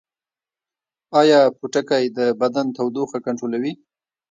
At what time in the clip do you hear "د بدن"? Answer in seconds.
2.17-2.65